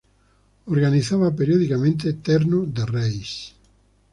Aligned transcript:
Organizaba 0.75 1.29
periódicamente 1.39 2.13
Terno 2.27 2.59
de 2.75 2.83
Reis. 2.95 3.31